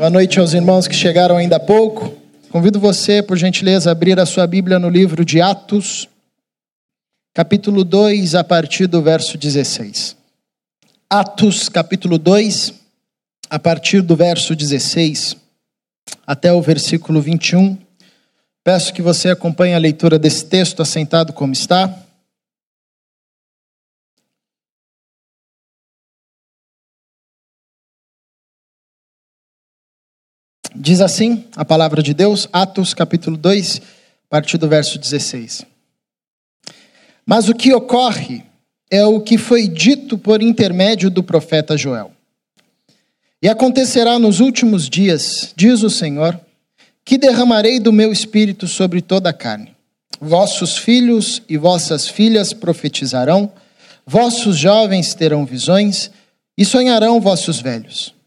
[0.00, 2.16] Boa noite aos irmãos que chegaram ainda há pouco.
[2.48, 6.08] Convido você, por gentileza, a abrir a sua Bíblia no livro de Atos,
[7.34, 10.16] capítulo 2, a partir do verso 16.
[11.10, 12.72] Atos, capítulo 2,
[13.50, 15.36] a partir do verso 16
[16.26, 17.76] até o versículo 21.
[18.64, 21.94] Peço que você acompanhe a leitura desse texto assentado como está.
[30.82, 35.66] Diz assim a palavra de Deus, Atos capítulo 2, a partir do verso 16.
[37.26, 38.42] Mas o que ocorre
[38.90, 42.12] é o que foi dito por intermédio do profeta Joel.
[43.42, 46.40] E acontecerá nos últimos dias, diz o Senhor,
[47.04, 49.76] que derramarei do meu espírito sobre toda a carne.
[50.18, 53.52] Vossos filhos e vossas filhas profetizarão,
[54.06, 56.10] vossos jovens terão visões
[56.56, 58.18] e sonharão vossos velhos.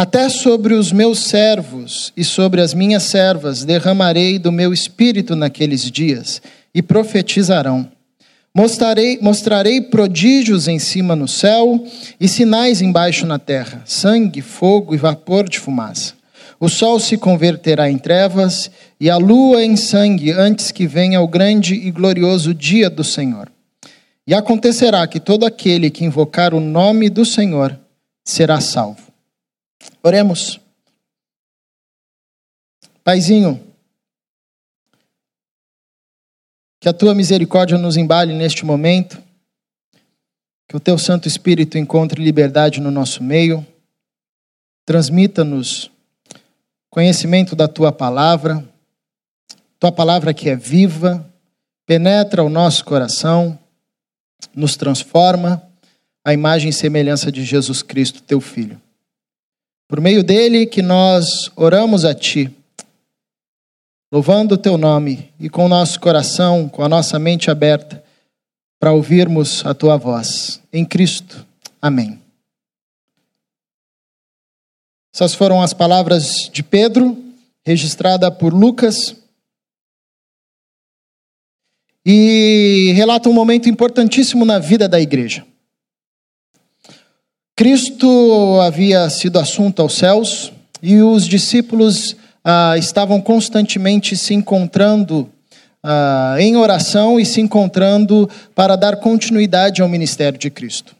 [0.00, 5.90] Até sobre os meus servos e sobre as minhas servas derramarei do meu espírito naqueles
[5.90, 6.40] dias,
[6.74, 7.86] e profetizarão.
[8.54, 11.84] Mostrarei, mostrarei prodígios em cima no céu
[12.18, 16.14] e sinais embaixo na terra: sangue, fogo e vapor de fumaça.
[16.58, 21.28] O sol se converterá em trevas e a lua em sangue antes que venha o
[21.28, 23.52] grande e glorioso dia do Senhor.
[24.26, 27.78] E acontecerá que todo aquele que invocar o nome do Senhor
[28.24, 29.09] será salvo.
[30.02, 30.58] Oremos.
[33.04, 33.62] Paizinho,
[36.80, 39.22] que a tua misericórdia nos embale neste momento,
[40.66, 43.66] que o teu Santo Espírito encontre liberdade no nosso meio,
[44.86, 45.90] transmita-nos
[46.88, 48.66] conhecimento da tua palavra,
[49.78, 51.28] tua palavra que é viva,
[51.86, 53.58] penetra o nosso coração,
[54.54, 55.62] nos transforma
[56.24, 58.80] à imagem e semelhança de Jesus Cristo, teu Filho.
[59.90, 62.48] Por meio dele que nós oramos a Ti,
[64.12, 68.00] louvando o Teu nome e com o nosso coração, com a nossa mente aberta,
[68.78, 70.62] para ouvirmos a Tua voz.
[70.72, 71.44] Em Cristo.
[71.82, 72.22] Amém.
[75.12, 77.20] Essas foram as palavras de Pedro,
[77.66, 79.16] registrada por Lucas.
[82.06, 85.44] E relata um momento importantíssimo na vida da igreja.
[87.60, 90.50] Cristo havia sido assunto aos céus
[90.82, 95.28] e os discípulos ah, estavam constantemente se encontrando
[95.82, 100.96] ah, em oração e se encontrando para dar continuidade ao ministério de Cristo.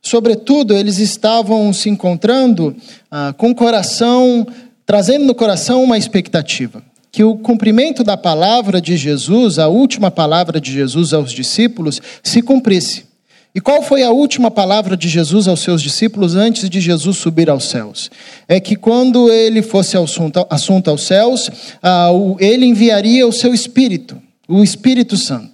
[0.00, 2.74] Sobretudo, eles estavam se encontrando
[3.10, 4.46] ah, com o coração,
[4.86, 6.82] trazendo no coração uma expectativa.
[7.10, 12.40] Que o cumprimento da palavra de Jesus, a última palavra de Jesus aos discípulos, se
[12.40, 13.11] cumprisse.
[13.54, 17.50] E qual foi a última palavra de Jesus aos seus discípulos antes de Jesus subir
[17.50, 18.10] aos céus?
[18.48, 21.50] É que quando ele fosse assunto, assunto aos céus,
[21.82, 24.16] ah, ele enviaria o seu Espírito,
[24.48, 25.51] o Espírito Santo.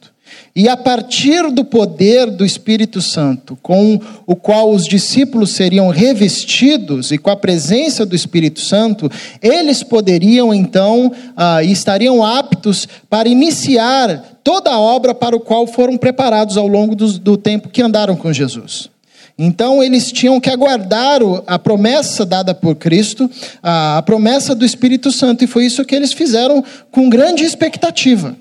[0.59, 7.13] E a partir do poder do Espírito Santo, com o qual os discípulos seriam revestidos
[7.13, 9.09] e com a presença do Espírito Santo,
[9.41, 15.65] eles poderiam então ah, e estariam aptos para iniciar toda a obra para o qual
[15.65, 18.91] foram preparados ao longo do, do tempo que andaram com Jesus.
[19.39, 23.31] Então eles tinham que aguardar a promessa dada por Cristo,
[23.63, 28.35] a promessa do Espírito Santo, e foi isso que eles fizeram com grande expectativa.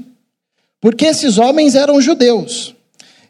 [0.80, 2.76] Porque esses homens eram judeus.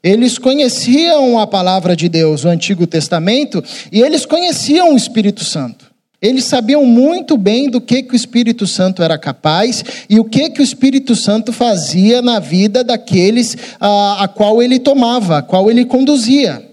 [0.04, 5.88] Eles conheciam a palavra de Deus, o Antigo Testamento, e eles conheciam o Espírito Santo.
[6.22, 10.50] Eles sabiam muito bem do que, que o Espírito Santo era capaz e o que,
[10.50, 15.70] que o Espírito Santo fazia na vida daqueles a, a qual ele tomava, a qual
[15.70, 16.68] ele conduzia.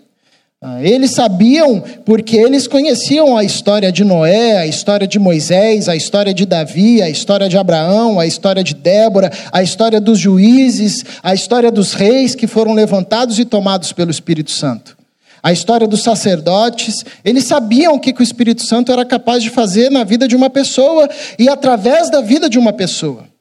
[0.66, 5.94] Ah, eles sabiam porque eles conheciam a história de Noé, a história de Moisés, a
[5.94, 11.04] história de Davi, a história de Abraão, a história de Débora, a história dos juízes,
[11.22, 14.96] a história dos reis que foram levantados e tomados pelo Espírito Santo.
[15.42, 19.90] A história dos sacerdotes, eles sabiam o que o Espírito Santo era capaz de fazer
[19.90, 21.06] na vida de uma pessoa
[21.38, 23.33] e através da vida de uma pessoa.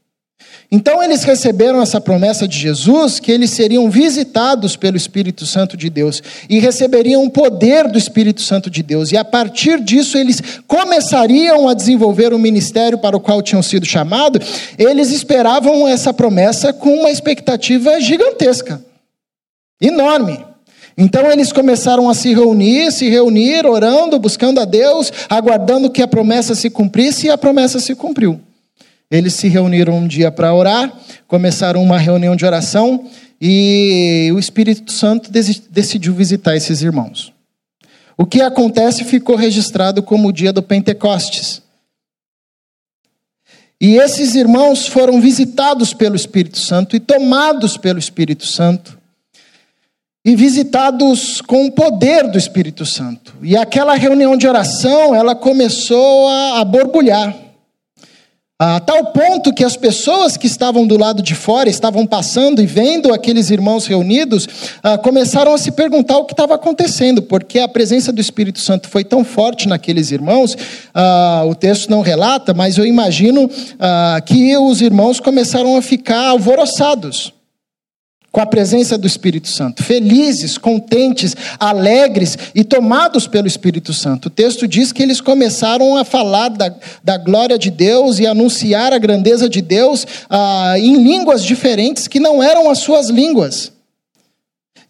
[0.76, 5.88] Então eles receberam essa promessa de Jesus que eles seriam visitados pelo Espírito Santo de
[5.88, 9.12] Deus e receberiam o poder do Espírito Santo de Deus.
[9.12, 13.86] E a partir disso eles começariam a desenvolver o ministério para o qual tinham sido
[13.86, 14.74] chamados.
[14.76, 18.84] Eles esperavam essa promessa com uma expectativa gigantesca,
[19.80, 20.44] enorme.
[20.98, 26.08] Então eles começaram a se reunir, se reunir, orando, buscando a Deus, aguardando que a
[26.08, 28.42] promessa se cumprisse e a promessa se cumpriu.
[29.10, 30.92] Eles se reuniram um dia para orar,
[31.28, 33.10] começaram uma reunião de oração
[33.40, 35.30] e o Espírito Santo
[35.70, 37.34] decidiu visitar esses irmãos.
[38.18, 41.62] O que acontece ficou registrado como o dia do Pentecostes.
[43.82, 48.98] E esses irmãos foram visitados pelo Espírito Santo e tomados pelo Espírito Santo.
[50.24, 53.36] E visitados com o poder do Espírito Santo.
[53.42, 57.43] E aquela reunião de oração, ela começou a, a borbulhar.
[58.60, 62.66] A tal ponto que as pessoas que estavam do lado de fora, estavam passando e
[62.68, 64.48] vendo aqueles irmãos reunidos,
[64.84, 68.88] ah, começaram a se perguntar o que estava acontecendo, porque a presença do Espírito Santo
[68.88, 70.56] foi tão forte naqueles irmãos,
[70.94, 76.28] ah, o texto não relata, mas eu imagino ah, que os irmãos começaram a ficar
[76.30, 77.34] alvoroçados
[78.34, 84.26] com a presença do Espírito Santo, felizes, contentes, alegres e tomados pelo Espírito Santo.
[84.26, 88.92] O texto diz que eles começaram a falar da, da glória de Deus e anunciar
[88.92, 93.73] a grandeza de Deus ah, em línguas diferentes que não eram as suas línguas.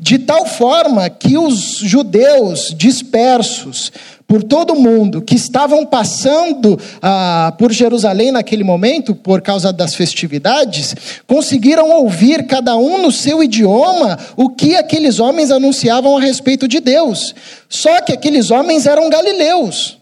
[0.04, 3.90] De tal forma que os judeus dispersos,
[4.28, 10.94] por todo mundo que estavam passando ah, por Jerusalém naquele momento, por causa das festividades,
[11.26, 16.82] conseguiram ouvir, cada um no seu idioma, o que aqueles homens anunciavam a respeito de
[16.82, 17.34] Deus.
[17.70, 20.00] Só que aqueles homens eram galileus.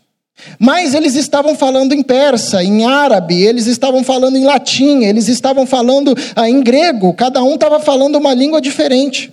[0.57, 5.67] Mas eles estavam falando em persa, em árabe, eles estavam falando em latim, eles estavam
[5.67, 9.31] falando ah, em grego, cada um estava falando uma língua diferente.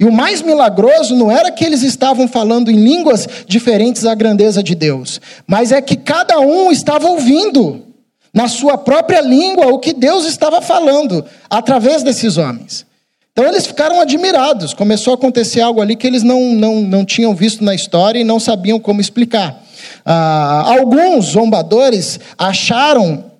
[0.00, 4.62] E o mais milagroso não era que eles estavam falando em línguas diferentes à grandeza
[4.62, 7.84] de Deus, mas é que cada um estava ouvindo
[8.32, 12.86] na sua própria língua o que Deus estava falando através desses homens.
[13.32, 14.74] Então eles ficaram admirados.
[14.74, 18.24] Começou a acontecer algo ali que eles não, não, não tinham visto na história e
[18.24, 19.62] não sabiam como explicar.
[20.04, 23.30] Ah, alguns zombadores acharam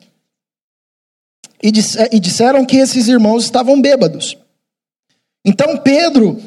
[1.61, 4.37] e disseram que esses irmãos estavam bêbados.
[5.45, 6.39] Então Pedro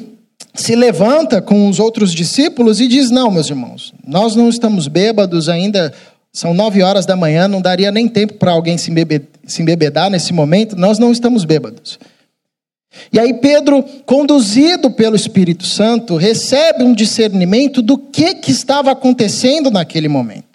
[0.54, 5.48] se levanta com os outros discípulos e diz: Não, meus irmãos, nós não estamos bêbados
[5.48, 5.92] ainda,
[6.32, 8.90] são nove horas da manhã, não daria nem tempo para alguém se,
[9.60, 11.98] embebedar nesse momento, nós não estamos bêbados.
[13.10, 19.70] E aí Pedro, conduzido pelo Espírito Santo, recebe um discernimento do que, que estava acontecendo
[19.70, 20.51] naquele momento.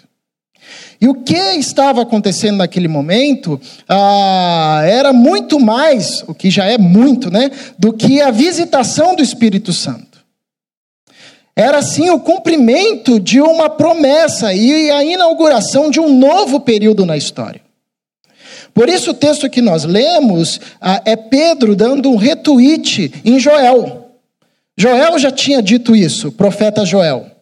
[1.00, 6.78] E o que estava acontecendo naquele momento ah, era muito mais, o que já é
[6.78, 10.08] muito, né, do que a visitação do Espírito Santo.
[11.56, 17.18] Era sim o cumprimento de uma promessa e a inauguração de um novo período na
[17.18, 17.62] história.
[18.74, 24.12] Por isso, o texto que nós lemos ah, é Pedro dando um retweet em Joel.
[24.78, 27.37] Joel já tinha dito isso, profeta Joel.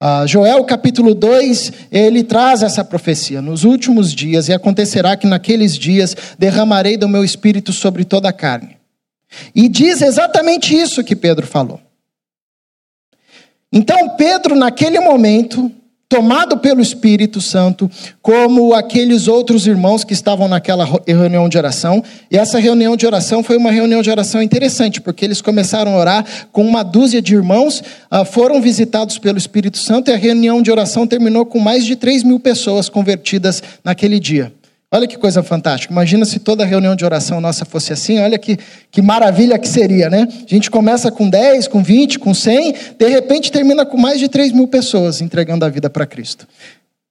[0.00, 3.42] Uh, Joel capítulo 2, ele traz essa profecia.
[3.42, 8.32] Nos últimos dias, e acontecerá que naqueles dias derramarei do meu espírito sobre toda a
[8.32, 8.76] carne.
[9.54, 11.80] E diz exatamente isso que Pedro falou.
[13.72, 15.70] Então, Pedro, naquele momento,
[16.08, 17.90] tomado pelo Espírito Santo,
[18.22, 22.02] como aqueles outros irmãos que estavam naquela reunião de oração.
[22.30, 25.98] E essa reunião de oração foi uma reunião de oração interessante, porque eles começaram a
[25.98, 30.62] orar com uma dúzia de irmãos, ah, foram visitados pelo Espírito Santo, e a reunião
[30.62, 34.57] de oração terminou com mais de 3 mil pessoas convertidas naquele dia.
[34.90, 35.92] Olha que coisa fantástica.
[35.92, 38.18] Imagina se toda reunião de oração nossa fosse assim.
[38.20, 38.58] Olha que,
[38.90, 40.26] que maravilha que seria, né?
[40.30, 44.28] A gente começa com 10, com 20, com 100, de repente termina com mais de
[44.28, 46.48] 3 mil pessoas entregando a vida para Cristo.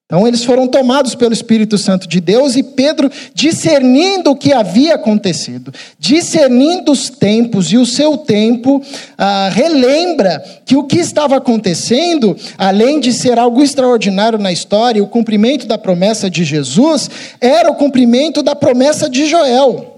[0.10, 4.96] Então eles foram tomados pelo Espírito Santo de Deus e Pedro, discernindo o que havia
[4.96, 8.82] acontecido, discernindo os tempos e o seu tempo,
[9.18, 15.08] ah, relembra que o que estava acontecendo, além de ser algo extraordinário na história, o
[15.08, 17.10] cumprimento da promessa de Jesus,
[17.42, 19.97] era o cumprimento da promessa de Joel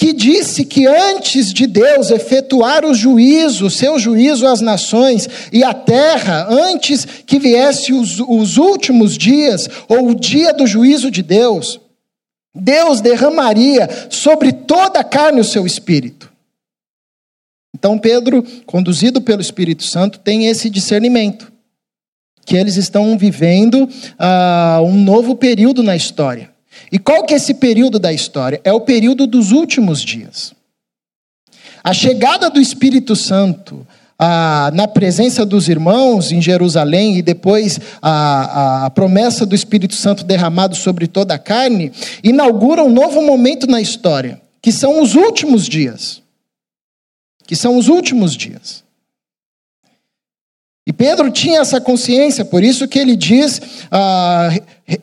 [0.00, 5.74] que disse que antes de Deus efetuar o juízo, seu juízo às nações e à
[5.74, 11.78] terra, antes que viesse os, os últimos dias, ou o dia do juízo de Deus,
[12.54, 16.32] Deus derramaria sobre toda a carne o seu espírito.
[17.76, 21.52] Então Pedro, conduzido pelo Espírito Santo, tem esse discernimento,
[22.46, 26.50] que eles estão vivendo uh, um novo período na história.
[26.90, 28.60] E qual que é esse período da história?
[28.64, 30.52] É o período dos últimos dias.
[31.82, 33.86] A chegada do Espírito Santo
[34.22, 40.24] ah, na presença dos irmãos em Jerusalém e depois a, a, promessa do Espírito Santo
[40.24, 41.90] derramado sobre toda a carne,
[42.22, 46.20] inaugura um novo momento na história, que são os últimos dias.
[47.46, 48.84] Que são os últimos dias.
[50.90, 54.52] E Pedro tinha essa consciência, por isso que ele diz, ah,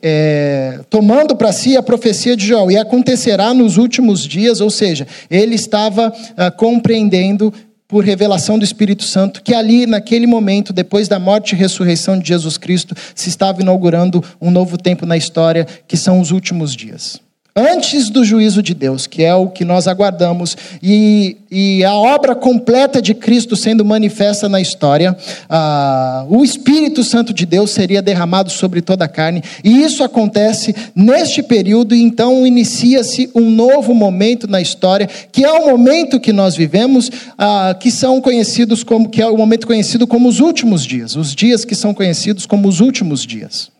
[0.02, 5.06] é, tomando para si a profecia de Joel, e acontecerá nos últimos dias, ou seja,
[5.30, 7.50] ele estava ah, compreendendo
[7.88, 12.28] por revelação do Espírito Santo, que ali, naquele momento, depois da morte e ressurreição de
[12.28, 17.18] Jesus Cristo, se estava inaugurando um novo tempo na história, que são os últimos dias
[17.54, 22.34] antes do juízo de Deus, que é o que nós aguardamos, e, e a obra
[22.34, 25.16] completa de Cristo sendo manifesta na história,
[25.48, 30.74] ah, o Espírito Santo de Deus seria derramado sobre toda a carne, e isso acontece
[30.94, 36.32] neste período, e então inicia-se um novo momento na história, que é o momento que
[36.32, 40.84] nós vivemos, ah, que são conhecidos como, que é o momento conhecido como os últimos
[40.84, 43.70] dias, os dias que são conhecidos como os últimos dias.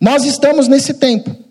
[0.00, 1.49] Nós estamos nesse tempo.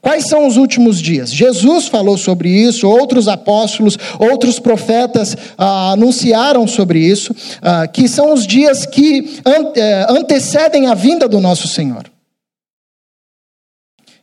[0.00, 1.32] Quais são os últimos dias?
[1.32, 8.32] Jesus falou sobre isso, outros apóstolos, outros profetas ah, anunciaram sobre isso, ah, que são
[8.32, 9.40] os dias que
[9.76, 12.04] eh, antecedem a vinda do nosso Senhor.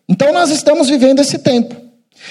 [0.08, 1.86] Então nós estamos vivendo esse tempo.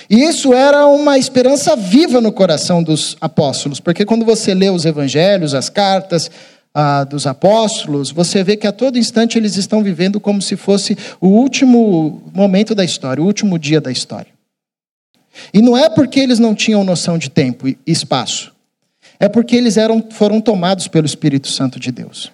[0.09, 4.85] E isso era uma esperança viva no coração dos apóstolos, porque quando você lê os
[4.85, 6.31] evangelhos, as cartas,
[6.75, 10.99] ah, dos apóstolos, você vê que a todo instante eles estão vivendo como se fosse
[11.21, 14.35] o último momento da história, o último dia da história.
[15.52, 18.52] E não é porque eles não tinham noção de tempo e espaço,
[19.21, 22.33] é porque eles eram, foram tomados pelo Espírito Santo de Deus.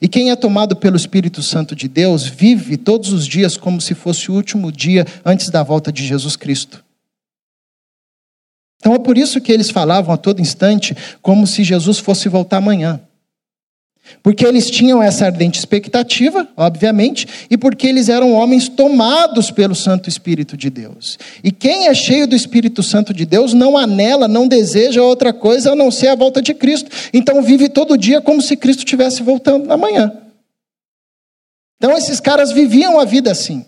[0.00, 3.94] E quem é tomado pelo Espírito Santo de Deus vive todos os dias como se
[3.94, 6.84] fosse o último dia antes da volta de Jesus Cristo.
[8.76, 12.58] Então é por isso que eles falavam a todo instante como se Jesus fosse voltar
[12.58, 13.00] amanhã.
[14.22, 20.08] Porque eles tinham essa ardente expectativa, obviamente, e porque eles eram homens tomados pelo Santo
[20.08, 21.18] Espírito de Deus.
[21.42, 25.72] E quem é cheio do Espírito Santo de Deus não anela, não deseja outra coisa
[25.72, 26.90] a não ser a volta de Cristo.
[27.12, 30.12] Então vive todo dia como se Cristo estivesse voltando amanhã.
[31.76, 33.64] Então esses caras viviam a vida assim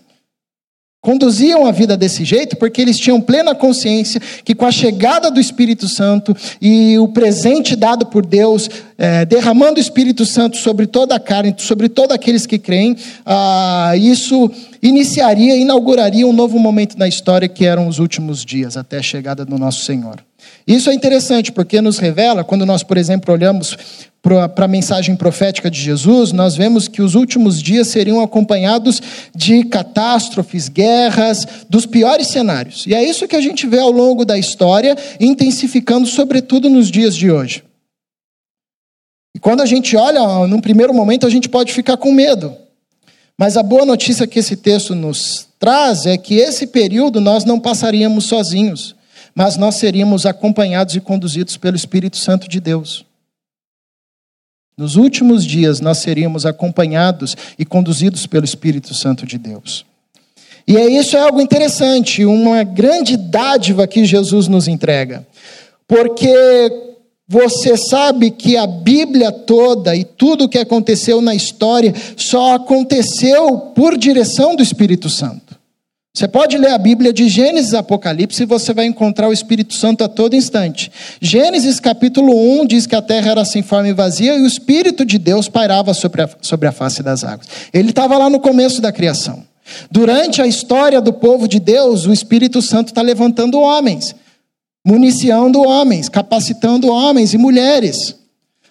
[1.03, 5.37] conduziam a vida desse jeito porque eles tinham plena consciência que com a chegada do
[5.37, 11.13] Espírito Santo e o presente dado por Deus, é, derramando o Espírito Santo sobre toda
[11.13, 12.95] a carne, sobre todos aqueles que creem,
[13.25, 14.49] ah, isso
[14.81, 19.43] iniciaria, inauguraria um novo momento na história que eram os últimos dias, até a chegada
[19.43, 20.23] do nosso Senhor.
[20.67, 23.77] Isso é interessante porque nos revela, quando nós, por exemplo, olhamos
[24.21, 29.01] para a mensagem profética de Jesus, nós vemos que os últimos dias seriam acompanhados
[29.35, 32.85] de catástrofes, guerras, dos piores cenários.
[32.87, 37.15] E é isso que a gente vê ao longo da história, intensificando, sobretudo nos dias
[37.15, 37.63] de hoje.
[39.35, 42.55] E quando a gente olha, num primeiro momento, a gente pode ficar com medo.
[43.37, 47.59] Mas a boa notícia que esse texto nos traz é que esse período nós não
[47.59, 48.95] passaríamos sozinhos,
[49.35, 53.05] mas nós seríamos acompanhados e conduzidos pelo Espírito Santo de Deus.
[54.77, 59.85] Nos últimos dias nós seríamos acompanhados e conduzidos pelo Espírito Santo de Deus.
[60.67, 65.27] E é isso é algo interessante, uma grande dádiva que Jesus nos entrega.
[65.87, 66.31] Porque
[67.27, 73.57] você sabe que a Bíblia toda e tudo o que aconteceu na história só aconteceu
[73.75, 75.42] por direção do Espírito Santo.
[76.15, 80.03] Você pode ler a Bíblia de Gênesis Apocalipse e você vai encontrar o Espírito Santo
[80.03, 80.91] a todo instante.
[81.19, 85.03] Gênesis capítulo 1 diz que a terra era sem forma e vazia e o Espírito
[85.03, 87.47] de Deus pairava sobre a, sobre a face das águas.
[87.73, 89.43] Ele estava lá no começo da criação.
[89.89, 94.15] Durante a história do povo de Deus, o Espírito Santo está levantando homens,
[94.85, 98.15] municiando homens, capacitando homens e mulheres.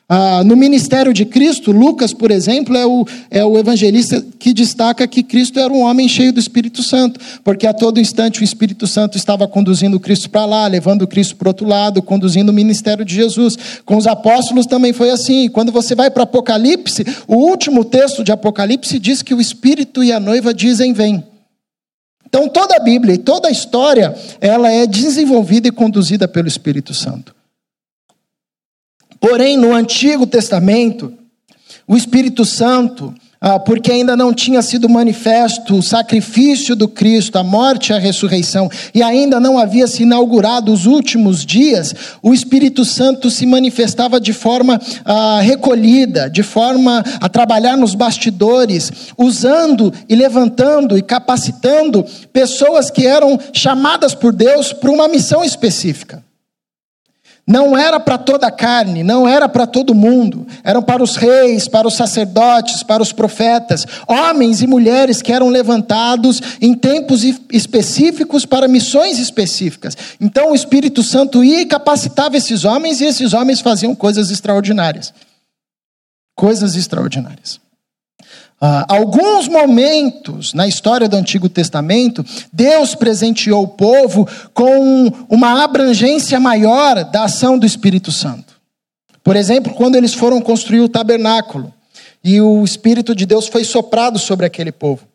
[0.08, 5.06] Ah, no ministério de Cristo, Lucas, por exemplo, é o, é o evangelista que destaca
[5.06, 8.86] que Cristo era um homem cheio do Espírito Santo, porque a todo instante o Espírito
[8.86, 13.14] Santo estava conduzindo Cristo para lá, levando Cristo para outro lado, conduzindo o ministério de
[13.14, 13.56] Jesus.
[13.86, 15.48] Com os apóstolos também foi assim.
[15.48, 20.12] Quando você vai para Apocalipse, o último texto de Apocalipse diz que o Espírito e
[20.12, 21.24] a noiva dizem: Vem.
[22.26, 26.92] Então toda a Bíblia e toda a história, ela é desenvolvida e conduzida pelo Espírito
[26.92, 27.34] Santo.
[29.22, 31.12] Porém, no Antigo Testamento,
[31.86, 37.44] o Espírito Santo, ah, porque ainda não tinha sido manifesto o sacrifício do Cristo, a
[37.44, 42.84] morte e a ressurreição, e ainda não havia se inaugurado os últimos dias, o Espírito
[42.84, 50.16] Santo se manifestava de forma ah, recolhida, de forma a trabalhar nos bastidores, usando e
[50.16, 56.24] levantando e capacitando pessoas que eram chamadas por Deus para uma missão específica.
[57.46, 60.46] Não era para toda a carne, não era para todo mundo.
[60.62, 65.48] Eram para os reis, para os sacerdotes, para os profetas, homens e mulheres que eram
[65.48, 69.96] levantados em tempos específicos para missões específicas.
[70.20, 75.12] Então o Espírito Santo ia e capacitava esses homens e esses homens faziam coisas extraordinárias.
[76.36, 77.61] Coisas extraordinárias.
[78.62, 86.38] Uh, alguns momentos na história do Antigo Testamento, Deus presenteou o povo com uma abrangência
[86.38, 88.54] maior da ação do Espírito Santo.
[89.24, 91.74] Por exemplo, quando eles foram construir o tabernáculo
[92.22, 95.08] e o Espírito de Deus foi soprado sobre aquele povo.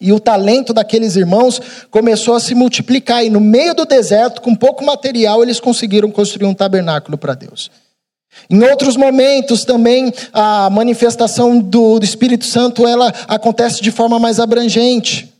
[0.00, 1.60] E o talento daqueles irmãos
[1.90, 3.22] começou a se multiplicar.
[3.22, 7.70] E no meio do deserto, com pouco material, eles conseguiram construir um tabernáculo para Deus.
[8.48, 14.40] Em outros momentos também a manifestação do, do, Espírito Santo ela acontece de forma mais
[14.40, 15.32] abrangente.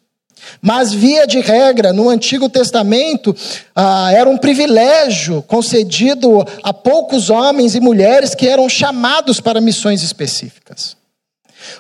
[0.61, 3.37] Mas via de regra, no Antigo Testamento,
[3.75, 10.03] ah, era um privilégio concedido a poucos homens e mulheres que eram chamados para missões
[10.03, 11.00] específicas.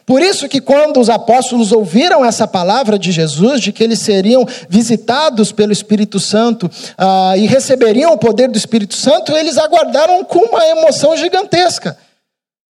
[0.04, 4.46] Por isso que quando os apóstolos ouviram essa palavra de Jesus, de que eles seriam
[4.68, 10.40] visitados pelo Espírito Santo ah, e receberiam o poder do Espírito Santo, eles aguardaram com
[10.40, 11.96] uma emoção gigantesca,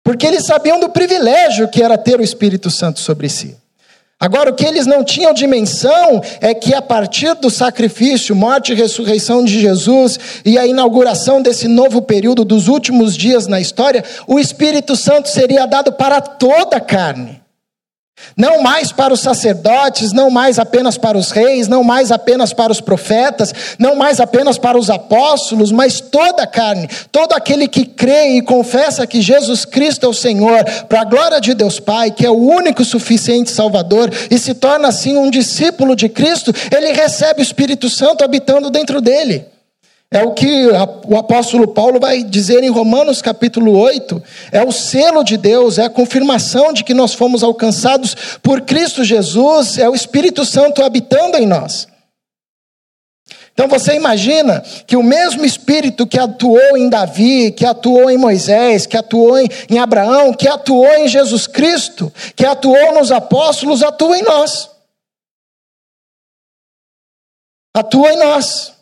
[0.04, 3.56] porque eles sabiam do privilégio que era ter o Espírito Santo sobre si.
[4.20, 8.74] Agora, o que eles não tinham dimensão é que a partir do sacrifício, morte e
[8.74, 14.40] ressurreição de Jesus e a inauguração desse novo período dos últimos dias na história, o
[14.40, 17.40] Espírito Santo seria dado para toda a carne.
[18.36, 22.70] Não mais para os sacerdotes, não mais apenas para os reis, não mais apenas para
[22.70, 27.84] os profetas, não mais apenas para os apóstolos, mas toda a carne, todo aquele que
[27.84, 32.10] crê e confessa que Jesus Cristo é o Senhor, para a glória de Deus Pai,
[32.10, 36.92] que é o único suficiente Salvador, e se torna assim um discípulo de Cristo, ele
[36.92, 39.57] recebe o Espírito Santo habitando dentro dele.
[40.10, 40.66] É o que
[41.06, 44.22] o apóstolo Paulo vai dizer em Romanos capítulo 8.
[44.50, 49.04] É o selo de Deus, é a confirmação de que nós fomos alcançados por Cristo
[49.04, 51.86] Jesus, é o Espírito Santo habitando em nós.
[53.52, 58.86] Então você imagina que o mesmo Espírito que atuou em Davi, que atuou em Moisés,
[58.86, 64.22] que atuou em Abraão, que atuou em Jesus Cristo, que atuou nos apóstolos, atua em
[64.22, 64.70] nós.
[67.76, 68.77] Atua em nós.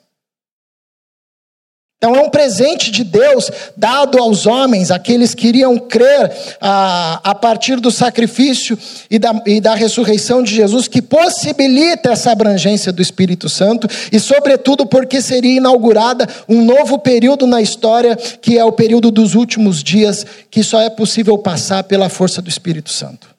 [1.98, 7.34] Então é um presente de Deus dado aos homens, aqueles que iriam crer a, a
[7.34, 8.78] partir do sacrifício
[9.10, 14.20] e da, e da ressurreição de Jesus, que possibilita essa abrangência do Espírito Santo, e
[14.20, 19.82] sobretudo porque seria inaugurada um novo período na história, que é o período dos últimos
[19.82, 23.34] dias, que só é possível passar pela força do Espírito Santo.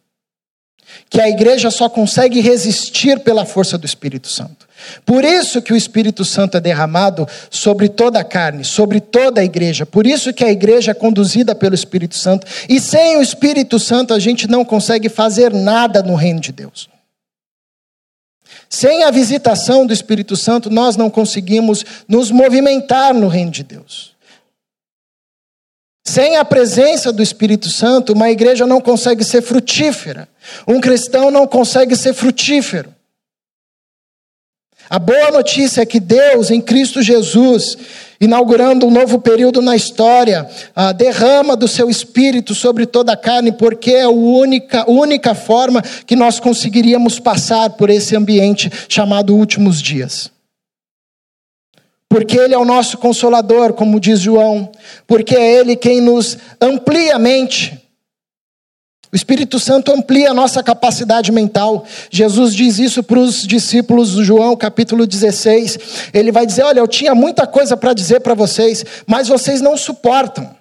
[1.12, 4.67] Que a igreja só consegue resistir pela força do Espírito Santo.
[5.06, 9.44] Por isso que o Espírito Santo é derramado sobre toda a carne, sobre toda a
[9.44, 9.86] igreja.
[9.86, 12.46] Por isso que a igreja é conduzida pelo Espírito Santo.
[12.68, 16.90] E sem o Espírito Santo a gente não consegue fazer nada no reino de Deus.
[18.70, 24.16] Sem a visitação do Espírito Santo, nós não conseguimos nos movimentar no reino de Deus.
[26.06, 30.28] Sem a presença do Espírito Santo, uma igreja não consegue ser frutífera.
[30.66, 32.97] Um cristão não consegue ser frutífero.
[34.90, 37.78] A boa notícia é que Deus, em Cristo Jesus,
[38.22, 43.52] inaugurando um novo período na história, ah, derrama do seu espírito sobre toda a carne,
[43.52, 49.82] porque é a única, única forma que nós conseguiríamos passar por esse ambiente chamado últimos
[49.82, 50.32] dias.
[52.10, 54.72] Porque Ele é o nosso consolador, como diz João,
[55.06, 57.87] porque é Ele quem nos amplia a mente
[59.18, 61.84] Espírito Santo amplia a nossa capacidade mental.
[62.12, 65.80] Jesus diz isso para os discípulos João, capítulo 16.
[66.14, 69.76] Ele vai dizer: Olha, eu tinha muita coisa para dizer para vocês, mas vocês não
[69.76, 70.56] suportam.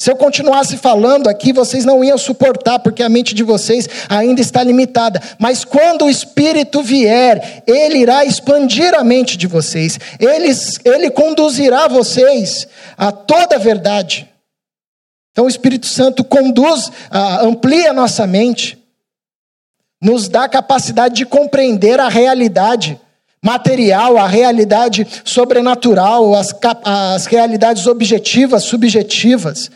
[0.00, 4.40] Se eu continuasse falando aqui, vocês não iam suportar, porque a mente de vocês ainda
[4.40, 5.20] está limitada.
[5.38, 10.50] Mas quando o Espírito vier, ele irá expandir a mente de vocês, ele,
[10.84, 14.28] ele conduzirá vocês a toda a verdade.
[15.32, 16.90] Então o Espírito Santo conduz,
[17.42, 18.78] amplia a nossa mente,
[20.00, 23.00] nos dá a capacidade de compreender a realidade
[23.42, 29.70] material, a realidade sobrenatural, as, as realidades objetivas, subjetivas.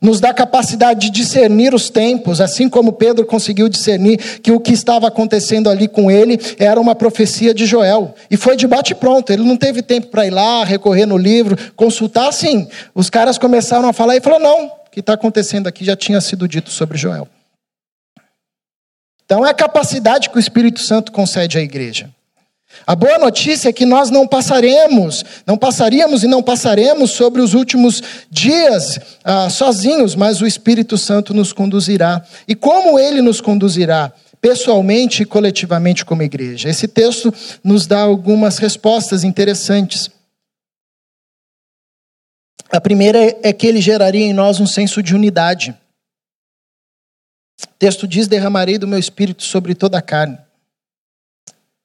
[0.00, 4.72] Nos dá capacidade de discernir os tempos, assim como Pedro conseguiu discernir que o que
[4.72, 8.12] estava acontecendo ali com ele era uma profecia de Joel.
[8.28, 12.32] E foi de bate-pronto, ele não teve tempo para ir lá, recorrer no livro, consultar.
[12.32, 16.20] Sim, os caras começaram a falar e falou: não, que está acontecendo aqui já tinha
[16.20, 17.26] sido dito sobre Joel.
[19.24, 22.10] Então é a capacidade que o Espírito Santo concede à igreja.
[22.86, 27.54] A boa notícia é que nós não passaremos, não passaríamos e não passaremos sobre os
[27.54, 32.22] últimos dias ah, sozinhos, mas o Espírito Santo nos conduzirá.
[32.46, 34.12] E como ele nos conduzirá?
[34.40, 36.68] Pessoalmente e coletivamente como igreja.
[36.68, 37.32] Esse texto
[37.64, 40.10] nos dá algumas respostas interessantes.
[42.72, 45.78] A primeira é que ele geraria em nós um senso de unidade.
[47.62, 50.38] O texto diz: derramarei do meu espírito sobre toda a carne.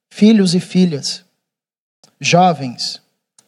[0.10, 1.26] Filhos e filhas,
[2.19, 3.02] jovens,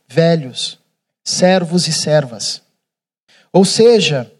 [0.06, 0.78] velhos,
[1.24, 2.62] servos e servas.
[3.54, 4.32] Ou seja,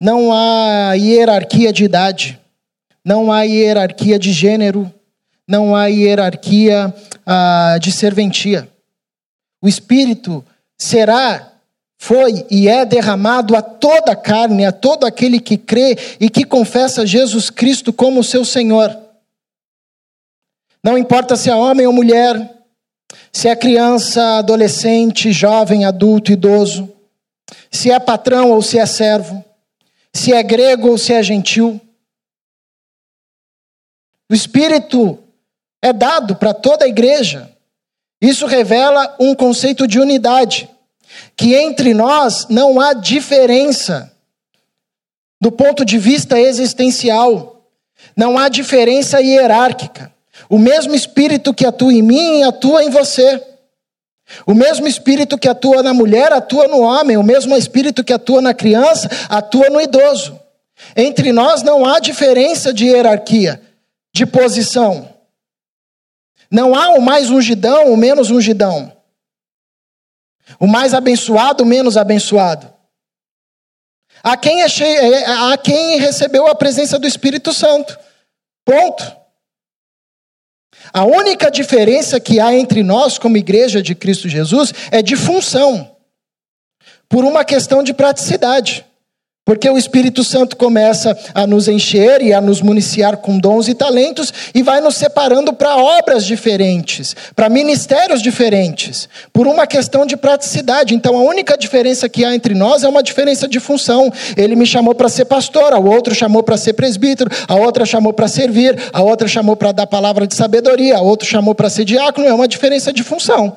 [0.00, 2.38] não há hierarquia de idade,
[3.02, 4.92] não há hierarquia de gênero,
[5.48, 8.68] não há hierarquia ah, de serventia.
[9.62, 10.44] O Espírito
[10.78, 11.53] será,
[12.04, 16.44] foi e é derramado a toda a carne, a todo aquele que crê e que
[16.44, 18.94] confessa Jesus Cristo como seu Senhor.
[20.82, 22.62] Não importa se é homem ou mulher,
[23.32, 26.92] se é criança, adolescente, jovem, adulto, idoso,
[27.70, 29.42] se é patrão ou se é servo,
[30.12, 31.80] se é grego ou se é gentil.
[34.30, 35.18] O Espírito
[35.80, 37.50] é dado para toda a igreja.
[38.20, 40.68] Isso revela um conceito de unidade,
[41.36, 44.12] que entre nós não há diferença
[45.40, 47.62] do ponto de vista existencial,
[48.16, 50.12] não há diferença hierárquica.
[50.48, 53.42] O mesmo Espírito que atua em mim atua em você.
[54.46, 57.16] O mesmo Espírito que atua na mulher atua no homem.
[57.16, 60.38] O mesmo Espírito que atua na criança atua no idoso.
[60.96, 63.60] Entre nós não há diferença de hierarquia,
[64.14, 65.08] de posição.
[66.50, 68.92] Não há o mais ungidão, o menos ungidão.
[70.58, 72.72] O mais abençoado, o menos abençoado.
[74.22, 77.98] Há quem, é cheio, é, há quem recebeu a presença do Espírito Santo.
[78.64, 79.24] Ponto.
[80.92, 85.96] A única diferença que há entre nós, como igreja de Cristo Jesus, é de função,
[87.08, 88.84] por uma questão de praticidade.
[89.44, 93.74] Porque o Espírito Santo começa a nos encher e a nos municiar com dons e
[93.74, 100.16] talentos e vai nos separando para obras diferentes, para ministérios diferentes, por uma questão de
[100.16, 100.94] praticidade.
[100.94, 104.10] Então a única diferença que há entre nós é uma diferença de função.
[104.34, 108.14] Ele me chamou para ser pastor, o outro chamou para ser presbítero, a outra chamou
[108.14, 111.84] para servir, a outra chamou para dar palavra de sabedoria, a outra chamou para ser
[111.84, 113.54] diácono, é uma diferença de função.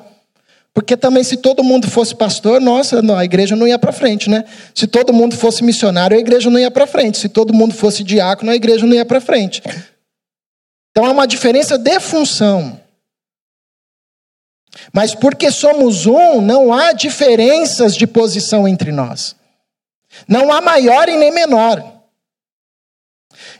[0.78, 4.44] Porque também, se todo mundo fosse pastor, nossa, a igreja não ia para frente, né?
[4.72, 7.18] Se todo mundo fosse missionário, a igreja não ia para frente.
[7.18, 9.60] Se todo mundo fosse diácono, a igreja não ia para frente.
[10.92, 12.80] Então é uma diferença de função.
[14.92, 19.34] Mas porque somos um, não há diferenças de posição entre nós.
[20.28, 21.82] Não há maior e nem menor.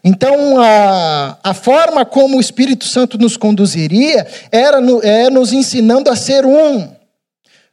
[0.04, 6.08] Então, a, a forma como o Espírito Santo nos conduziria era no, é nos ensinando
[6.08, 6.96] a ser um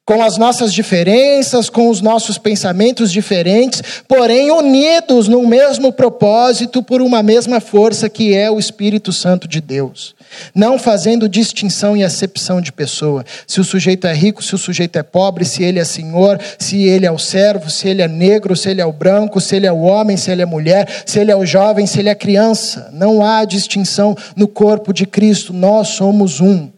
[0.06, 7.02] com as nossas diferenças, com os nossos pensamentos diferentes, porém unidos no mesmo propósito por
[7.02, 10.14] uma mesma força que é o Espírito Santo de Deus.
[10.54, 13.26] Não fazendo distinção e acepção de pessoa.
[13.48, 16.84] Se o sujeito é rico, se o sujeito é pobre, se ele é senhor, se
[16.84, 19.66] ele é o servo, se ele é negro, se ele é o branco, se ele
[19.66, 22.16] é o homem, se ele é mulher, se ele é o jovem, se ele é
[22.16, 22.92] criança.
[22.94, 25.52] Não há distinção no corpo de Cristo.
[25.52, 26.75] Nós somos um.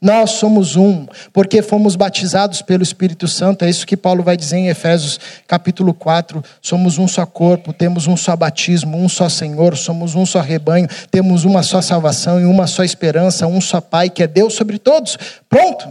[0.00, 3.64] Nós somos um, porque fomos batizados pelo Espírito Santo.
[3.64, 6.44] É isso que Paulo vai dizer em Efésios capítulo 4.
[6.60, 10.86] Somos um só corpo, temos um só batismo, um só Senhor, somos um só rebanho,
[11.10, 14.78] temos uma só salvação e uma só esperança, um só Pai que é Deus sobre
[14.78, 15.18] todos.
[15.48, 15.88] Pronto.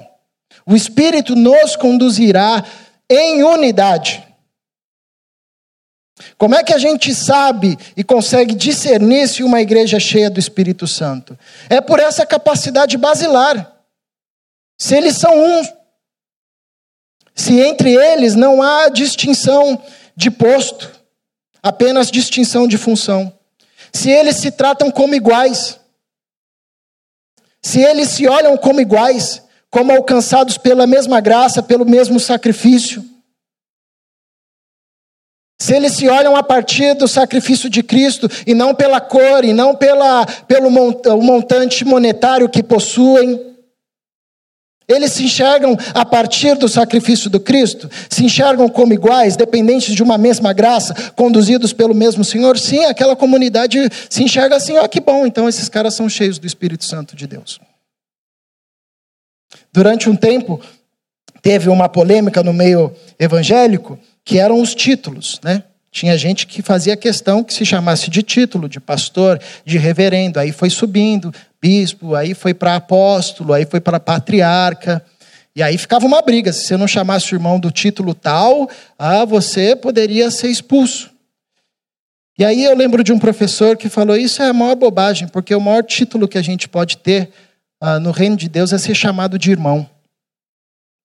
[0.68, 2.64] O Espírito nos conduzirá
[3.10, 4.24] em unidade.
[6.38, 10.40] Como é que a gente sabe e consegue discernir se uma igreja é cheia do
[10.40, 11.38] Espírito Santo?
[11.70, 13.75] É por essa capacidade basilar.
[14.78, 15.64] Se eles são um,
[17.34, 19.82] se entre eles não há distinção
[20.16, 20.92] de posto,
[21.62, 23.32] apenas distinção de função.
[23.94, 25.80] Se eles se tratam como iguais,
[27.62, 33.04] se eles se olham como iguais, como alcançados pela mesma graça, pelo mesmo sacrifício.
[35.60, 39.54] Se eles se olham a partir do sacrifício de Cristo e não pela cor e
[39.54, 43.55] não pela, pelo montante monetário que possuem.
[44.88, 47.90] Eles se enxergam a partir do sacrifício do Cristo?
[48.10, 52.58] Se enxergam como iguais, dependentes de uma mesma graça, conduzidos pelo mesmo Senhor?
[52.60, 56.38] Sim, aquela comunidade se enxerga assim, ó, oh, que bom, então esses caras são cheios
[56.38, 57.60] do Espírito Santo de Deus.
[59.74, 60.62] Durante um tempo,
[61.42, 65.64] teve uma polêmica no meio evangélico, que eram os títulos, né?
[65.96, 70.52] Tinha gente que fazia questão que se chamasse de título, de pastor, de reverendo, aí
[70.52, 75.02] foi subindo, bispo, aí foi para apóstolo, aí foi para patriarca.
[75.56, 76.52] E aí ficava uma briga.
[76.52, 81.12] Se você não chamasse o irmão do título tal, ah, você poderia ser expulso.
[82.38, 85.56] E aí eu lembro de um professor que falou: Isso é a maior bobagem, porque
[85.56, 87.30] o maior título que a gente pode ter
[87.80, 89.90] ah, no reino de Deus é ser chamado de irmão.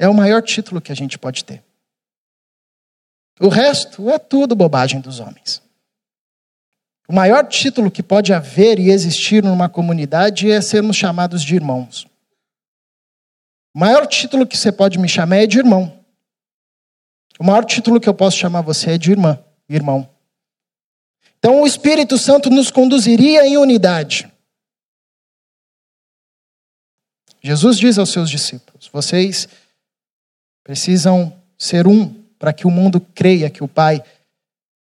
[0.00, 1.62] É o maior título que a gente pode ter.
[3.40, 5.62] O resto é tudo bobagem dos homens.
[7.08, 12.06] O maior título que pode haver e existir numa comunidade é sermos chamados de irmãos.
[13.74, 16.04] O maior título que você pode me chamar é de irmão.
[17.38, 20.08] O maior título que eu posso chamar você é de irmã, irmão.
[21.38, 24.30] Então o Espírito Santo nos conduziria em unidade.
[27.42, 29.48] Jesus diz aos seus discípulos: vocês
[30.62, 34.02] precisam ser um para que o mundo creia que o Pai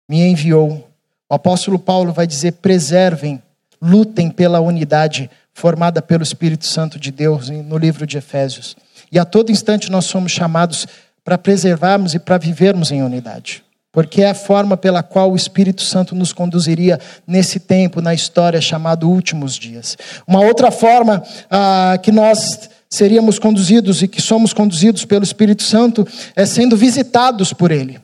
[0.09, 0.89] me enviou.
[1.29, 3.43] O apóstolo Paulo vai dizer: preservem,
[3.81, 8.75] lutem pela unidade formada pelo Espírito Santo de Deus no livro de Efésios.
[9.11, 10.87] E a todo instante nós somos chamados
[11.23, 13.63] para preservarmos e para vivermos em unidade.
[13.91, 18.59] Porque é a forma pela qual o Espírito Santo nos conduziria nesse tempo, na história
[18.59, 19.95] chamado últimos dias.
[20.25, 26.07] Uma outra forma ah, que nós seríamos conduzidos e que somos conduzidos pelo Espírito Santo
[26.35, 27.99] é sendo visitados por Ele.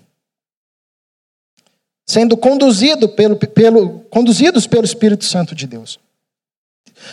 [2.08, 6.00] Sendo conduzido pelo, pelo, conduzidos pelo Espírito Santo de Deus.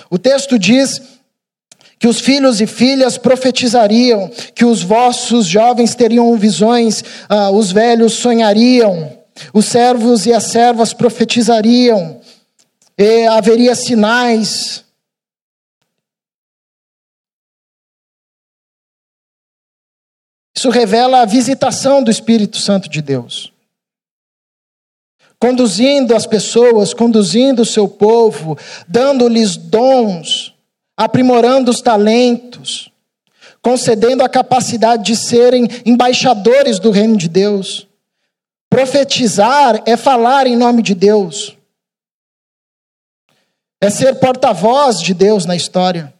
[0.09, 1.03] O texto diz
[1.99, 8.15] que os filhos e filhas profetizariam, que os vossos jovens teriam visões, ah, os velhos
[8.15, 9.19] sonhariam,
[9.53, 12.23] os servos e as servas profetizariam,
[12.97, 14.86] e haveria sinais.
[20.57, 23.53] Isso revela a visitação do Espírito Santo de Deus
[25.39, 30.55] conduzindo as pessoas, conduzindo o seu povo, dando-lhes dons,
[30.97, 32.91] aprimorando os talentos,
[33.61, 37.87] concedendo a capacidade de serem embaixadores do reino de Deus.
[38.71, 41.57] Profetizar é falar em nome de Deus,
[43.81, 46.16] é ser porta-voz de Deus na história.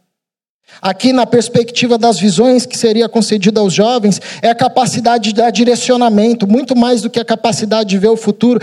[0.81, 5.51] Aqui, na perspectiva das visões que seria concedida aos jovens, é a capacidade de dar
[5.51, 8.61] direcionamento, muito mais do que a capacidade de ver o futuro,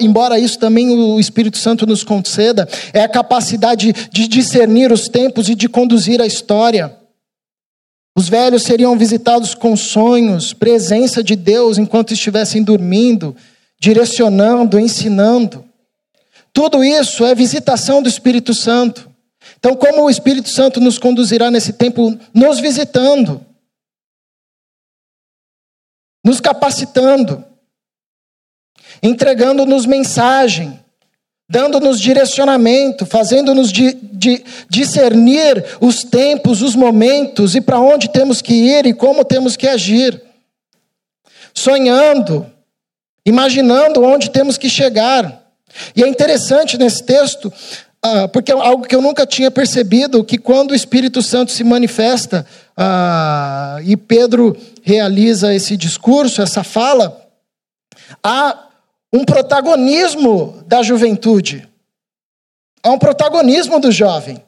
[0.00, 5.48] embora isso também o Espírito Santo nos conceda, é a capacidade de discernir os tempos
[5.48, 6.94] e de conduzir a história.
[8.14, 13.36] Os velhos seriam visitados com sonhos, presença de Deus enquanto estivessem dormindo,
[13.78, 15.64] direcionando, ensinando.
[16.50, 19.10] Tudo isso é visitação do Espírito Santo.
[19.66, 22.16] Então, como o Espírito Santo nos conduzirá nesse tempo?
[22.32, 23.44] Nos visitando,
[26.24, 27.44] nos capacitando,
[29.02, 30.78] entregando-nos mensagem,
[31.50, 38.54] dando-nos direcionamento, fazendo-nos di, di, discernir os tempos, os momentos e para onde temos que
[38.54, 40.22] ir e como temos que agir.
[41.52, 42.46] Sonhando,
[43.26, 45.44] imaginando onde temos que chegar.
[45.96, 47.52] E é interessante nesse texto
[48.02, 51.64] ah, porque é algo que eu nunca tinha percebido, que quando o Espírito Santo se
[51.64, 57.20] manifesta ah, e Pedro realiza esse discurso, essa fala,
[58.22, 58.68] há
[59.12, 61.68] um protagonismo da juventude,
[62.82, 64.45] há um protagonismo do jovem.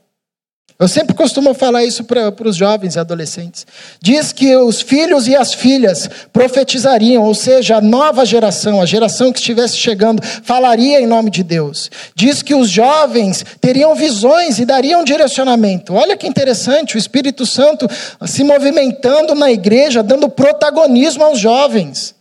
[0.80, 3.66] Eu sempre costumo falar isso para os jovens e adolescentes.
[4.00, 9.32] Diz que os filhos e as filhas profetizariam, ou seja, a nova geração, a geração
[9.32, 11.90] que estivesse chegando, falaria em nome de Deus.
[12.14, 15.94] Diz que os jovens teriam visões e dariam direcionamento.
[15.94, 17.88] Olha que interessante, o Espírito Santo
[18.24, 22.14] se movimentando na igreja, dando protagonismo aos jovens.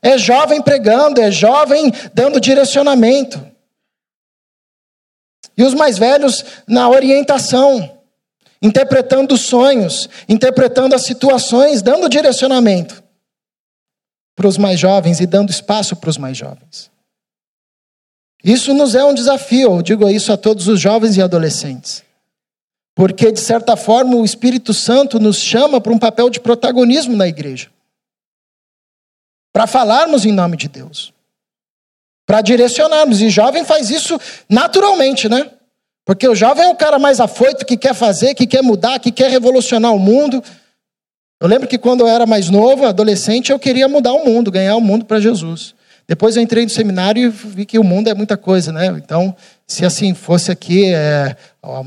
[0.00, 3.55] É jovem pregando, é jovem dando direcionamento.
[5.56, 7.98] E os mais velhos na orientação,
[8.60, 13.02] interpretando sonhos, interpretando as situações, dando direcionamento
[14.34, 16.90] para os mais jovens e dando espaço para os mais jovens.
[18.44, 22.04] Isso nos é um desafio, eu digo isso a todos os jovens e adolescentes.
[22.94, 27.26] Porque, de certa forma, o Espírito Santo nos chama para um papel de protagonismo na
[27.26, 27.70] igreja.
[29.52, 31.15] Para falarmos em nome de Deus
[32.26, 33.22] para direcionarmos.
[33.22, 35.48] E jovem faz isso naturalmente, né?
[36.04, 39.10] Porque o jovem é o cara mais afoito que quer fazer, que quer mudar, que
[39.10, 40.42] quer revolucionar o mundo.
[41.40, 44.76] Eu lembro que quando eu era mais novo, adolescente, eu queria mudar o mundo, ganhar
[44.76, 45.74] o mundo para Jesus.
[46.08, 48.86] Depois eu entrei no seminário e vi que o mundo é muita coisa, né?
[48.96, 49.34] Então,
[49.66, 51.36] se assim fosse aqui, é,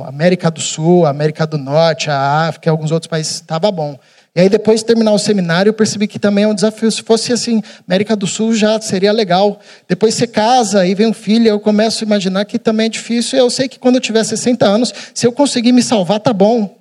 [0.06, 3.98] América do Sul, América do Norte, a África alguns outros países, estava bom.
[4.36, 6.92] E aí, depois de terminar o seminário, eu percebi que também é um desafio.
[6.92, 9.60] Se fosse assim, América do Sul já seria legal.
[9.88, 13.40] Depois você casa, aí vem um filho, eu começo a imaginar que também é difícil.
[13.40, 16.78] Eu sei que quando eu tiver 60 anos, se eu conseguir me salvar, tá bom.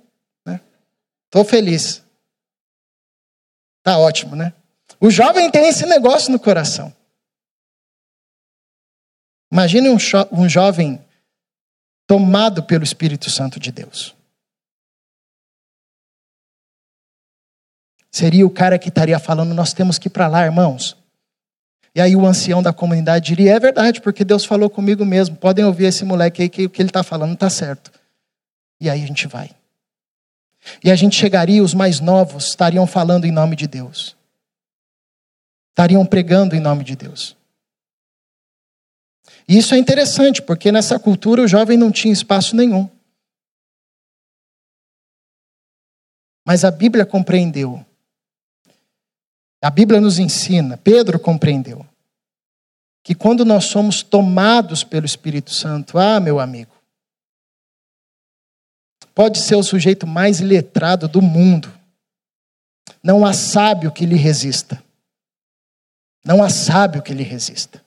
[0.47, 1.49] Estou né?
[1.49, 2.03] feliz.
[3.83, 4.53] Tá ótimo, né?
[5.01, 6.93] O jovem tem esse negócio no coração.
[9.51, 9.97] Imagine um,
[10.33, 11.03] um jovem
[12.07, 14.18] tomado pelo Espírito Santo de Deus.
[18.11, 20.97] Seria o cara que estaria falando: Nós temos que ir para lá, irmãos.
[21.95, 25.37] E aí o ancião da comunidade diria: É verdade, porque Deus falou comigo mesmo.
[25.37, 27.91] Podem ouvir esse moleque aí que o que ele está falando está certo.
[28.81, 29.51] E aí a gente vai.
[30.83, 34.17] E a gente chegaria, os mais novos estariam falando em nome de Deus.
[35.71, 37.37] estariam pregando em nome de Deus.
[39.49, 42.89] E isso é interessante, porque nessa cultura o jovem não tinha espaço nenhum.
[46.47, 47.85] Mas a Bíblia compreendeu.
[49.61, 51.85] A Bíblia nos ensina, Pedro compreendeu,
[53.03, 56.73] que quando nós somos tomados pelo Espírito Santo, ah, meu amigo,
[59.15, 61.73] pode ser o sujeito mais letrado do mundo,
[63.03, 64.83] não há sábio que lhe resista.
[66.25, 67.83] Não há sábio que lhe resista.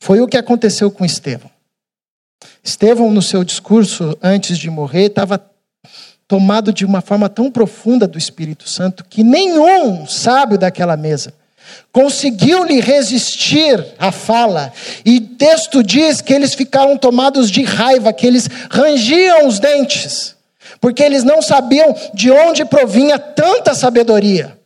[0.00, 1.50] Foi o que aconteceu com Estevão.
[2.64, 5.38] Estevão, no seu discurso antes de morrer, estava
[6.32, 11.34] tomado de uma forma tão profunda do Espírito Santo que nenhum sábio daquela mesa
[11.92, 14.72] conseguiu lhe resistir à fala.
[15.04, 20.34] E texto diz que eles ficaram tomados de raiva, que eles rangiam os dentes,
[20.80, 24.56] porque eles não sabiam de onde provinha tanta sabedoria.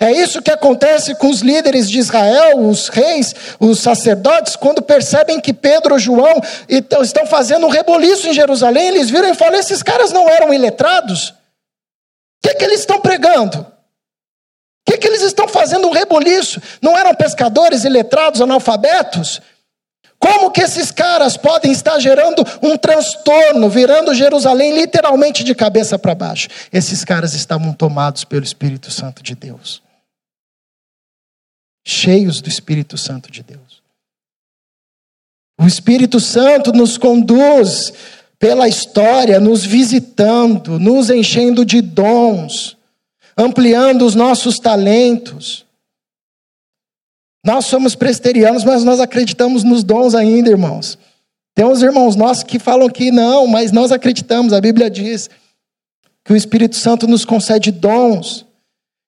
[0.00, 5.40] É isso que acontece com os líderes de Israel, os reis, os sacerdotes, quando percebem
[5.40, 10.12] que Pedro João estão fazendo um reboliço em Jerusalém, eles viram e falam: esses caras
[10.12, 11.30] não eram iletrados?
[11.30, 11.34] O
[12.42, 13.60] que, que eles estão pregando?
[13.60, 16.60] O que, que eles estão fazendo um reboliço?
[16.82, 19.40] Não eram pescadores, iletrados, analfabetos?
[20.18, 26.14] Como que esses caras podem estar gerando um transtorno, virando Jerusalém literalmente de cabeça para
[26.14, 26.48] baixo?
[26.72, 29.83] Esses caras estavam tomados pelo Espírito Santo de Deus
[31.84, 33.82] cheios do Espírito Santo de Deus.
[35.60, 37.92] O Espírito Santo nos conduz
[38.38, 42.76] pela história, nos visitando, nos enchendo de dons,
[43.36, 45.64] ampliando os nossos talentos.
[47.44, 50.98] Nós somos presterianos, mas nós acreditamos nos dons ainda, irmãos.
[51.54, 55.30] Tem uns irmãos nossos que falam que não, mas nós acreditamos, a Bíblia diz
[56.24, 58.44] que o Espírito Santo nos concede dons.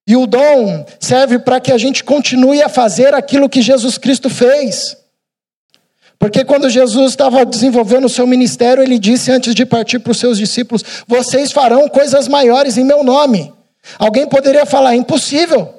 [0.06, 4.30] E o dom serve para que a gente continue a fazer aquilo que Jesus Cristo
[4.30, 4.96] fez.
[6.18, 10.18] Porque quando Jesus estava desenvolvendo o seu ministério, ele disse antes de partir para os
[10.18, 13.52] seus discípulos: Vocês farão coisas maiores em meu nome.
[13.98, 15.74] Alguém poderia falar: Impossível.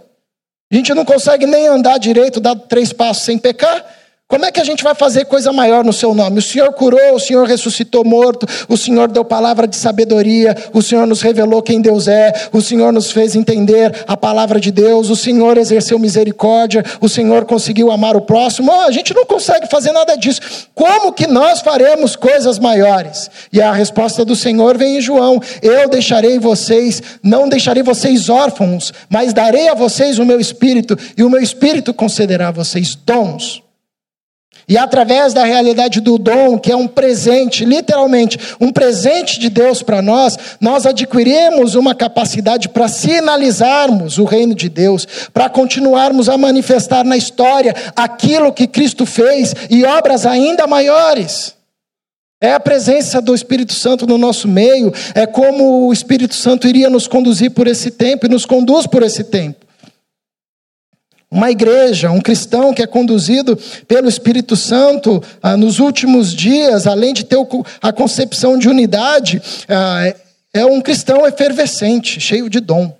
[0.70, 3.84] A gente não consegue nem andar direito, dar três passos sem pecar.
[4.30, 6.40] Como é que a gente vai fazer coisa maior no seu nome?
[6.40, 11.08] O Senhor curou, o Senhor ressuscitou morto, o Senhor deu palavra de sabedoria, o Senhor
[11.08, 15.16] nos revelou quem Deus é, o Senhor nos fez entender a palavra de Deus, o
[15.16, 18.70] Senhor exerceu misericórdia, o Senhor conseguiu amar o próximo.
[18.70, 20.42] Oh, a gente não consegue fazer nada disso.
[20.76, 23.32] Como que nós faremos coisas maiores?
[23.54, 28.92] E a resposta do Senhor vem em João: Eu deixarei vocês, não deixarei vocês órfãos,
[29.10, 33.66] mas darei a vocês o meu espírito, e o meu espírito concederá a vocês dons
[34.70, 39.82] e através da realidade do dom, que é um presente, literalmente, um presente de Deus
[39.82, 46.38] para nós, nós adquirimos uma capacidade para sinalizarmos o reino de Deus, para continuarmos a
[46.38, 51.56] manifestar na história aquilo que Cristo fez e obras ainda maiores.
[52.42, 56.90] É a presença do Espírito Santo no nosso meio, é como o Espírito Santo iria
[56.90, 59.67] nos conduzir por esse tempo e nos conduz por esse tempo.
[61.38, 63.56] Uma igreja, um cristão que é conduzido
[63.88, 67.38] pelo Espírito Santo ah, nos últimos dias, além de ter
[67.80, 70.16] a concepção de unidade, ah,
[70.52, 72.92] é um cristão efervescente, cheio de dom,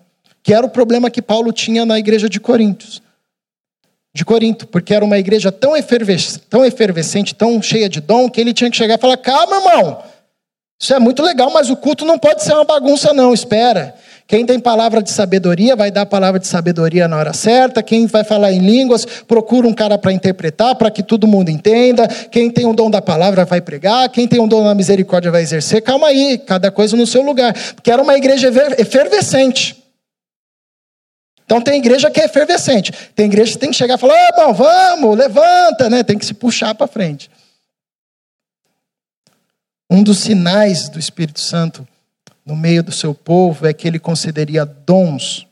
[0.44, 3.02] que era o problema que Paulo tinha na igreja de Coríntios.
[4.14, 8.40] De Corinto, porque era uma igreja tão efervescente, tão efervescente, tão cheia de dom, que
[8.40, 10.04] ele tinha que chegar e falar: calma, irmão,
[10.80, 13.96] isso é muito legal, mas o culto não pode ser uma bagunça, não, espera.
[14.28, 17.82] Quem tem palavra de sabedoria vai dar palavra de sabedoria na hora certa.
[17.82, 22.06] Quem vai falar em línguas, procura um cara para interpretar, para que todo mundo entenda.
[22.30, 24.10] Quem tem o dom da palavra vai pregar.
[24.10, 25.82] Quem tem o dom da misericórdia vai exercer.
[25.82, 27.54] Calma aí, cada coisa no seu lugar.
[27.74, 29.82] Porque era uma igreja efervescente.
[31.46, 32.92] Então tem igreja que é efervescente.
[33.16, 36.04] Tem igreja que tem que chegar e falar: irmão, vamos, levanta, né?
[36.04, 37.32] Tem que se puxar para frente.
[39.90, 41.88] Um dos sinais do Espírito Santo
[42.48, 45.46] no meio do seu povo é que ele concederia dons.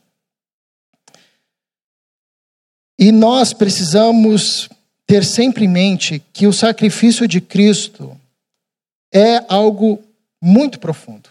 [2.98, 4.70] E nós precisamos
[5.06, 8.18] ter sempre em mente que o sacrifício de Cristo
[9.12, 10.02] é algo
[10.42, 11.28] muito profundo.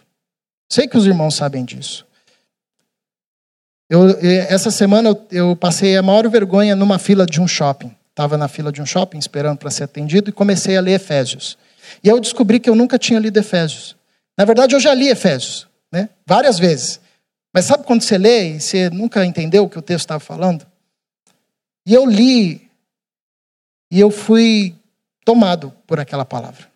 [0.71, 2.05] Sei que os irmãos sabem disso.
[3.89, 4.09] Eu,
[4.47, 7.91] essa semana eu, eu passei a maior vergonha numa fila de um shopping.
[8.11, 11.57] Estava na fila de um shopping esperando para ser atendido e comecei a ler Efésios.
[12.03, 13.95] E eu descobri que eu nunca tinha lido Efésios.
[14.37, 16.09] Na verdade, eu já li Efésios, né?
[16.25, 16.99] várias vezes.
[17.53, 20.65] Mas sabe quando você lê e você nunca entendeu o que o texto estava falando?
[21.85, 22.69] E eu li,
[23.89, 24.75] e eu fui
[25.23, 26.67] tomado por aquela palavra.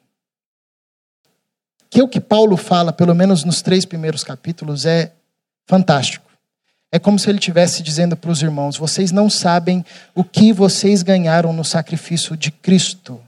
[1.89, 5.12] Que o que Paulo fala, pelo menos nos três primeiros capítulos, é
[5.68, 6.30] fantástico.
[6.91, 9.86] É como se ele estivesse dizendo para os irmãos: vocês não sabem
[10.16, 13.22] o que vocês ganharam no sacrifício de Cristo.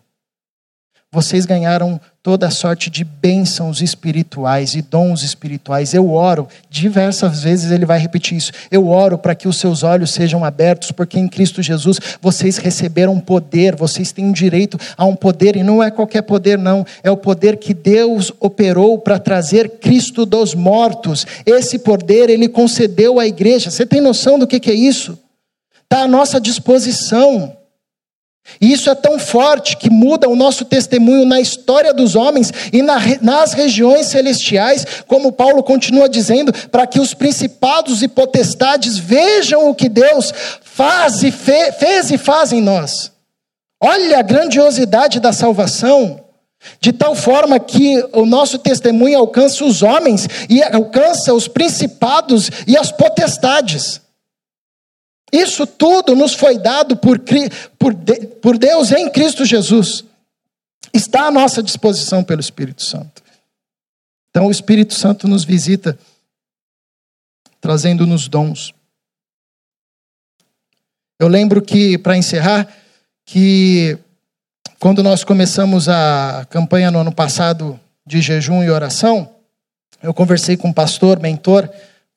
[1.14, 5.93] Vocês ganharam toda sorte de bênçãos espirituais e dons espirituais.
[5.93, 8.53] Eu oro, diversas vezes ele vai repetir isso.
[8.72, 13.20] Eu oro para que os seus olhos sejam abertos, porque em Cristo Jesus vocês receberam
[13.20, 16.86] poder, vocês têm direito a um poder, e não é qualquer poder, não.
[17.03, 21.28] É o poder que Deus operou para trazer Cristo dos mortos.
[21.45, 23.70] Esse poder ele concedeu à igreja.
[23.70, 25.20] Você tem noção do que é isso?
[25.84, 27.57] Está à nossa disposição.
[28.60, 32.82] E isso é tão forte que muda o nosso testemunho na história dos homens e
[32.82, 39.70] na, nas regiões celestiais, como Paulo continua dizendo, para que os principados e potestades vejam
[39.70, 43.12] o que Deus faz e fe, fez e faz em nós.
[43.82, 46.20] Olha a grandiosidade da salvação,
[46.80, 52.78] de tal forma que o nosso testemunho alcança os homens e alcança os principados e
[52.78, 54.02] as potestades.
[55.32, 57.20] Isso tudo nos foi dado por,
[57.80, 57.96] por,
[58.42, 60.04] por Deus em Cristo Jesus.
[60.94, 63.24] Está à nossa disposição pelo Espírito Santo.
[64.30, 65.98] Então o Espírito Santo nos visita,
[67.62, 68.74] trazendo-nos dons.
[71.20, 72.68] Eu lembro que, para encerrar,
[73.26, 73.98] que
[74.80, 79.30] quando nós começamos a campanha no ano passado de jejum e oração,
[80.02, 81.70] eu conversei com um pastor, mentor,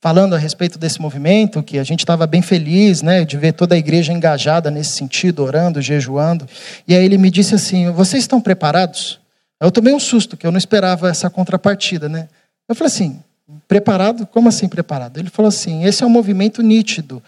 [0.04, 3.74] falando a respeito desse movimento, que a gente estava bem feliz, né, de ver toda
[3.74, 6.46] a igreja engajada nesse sentido, orando, jejuando.
[6.86, 9.18] E aí ele me disse assim: "Vocês estão preparados?"
[9.58, 12.28] Eu tomei um susto, que eu não esperava essa contrapartida, né?
[12.68, 13.18] Eu falei assim:
[13.66, 14.26] "Preparado?
[14.26, 17.22] Como assim preparado?" Ele falou assim: "Esse é um movimento nítido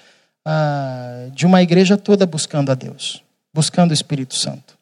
[0.44, 3.22] ah, de uma igreja toda buscando a Deus,
[3.54, 4.76] buscando o Espírito Santo.